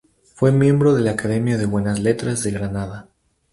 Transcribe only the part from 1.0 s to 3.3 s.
la Academia de Buenas Letras de Granada.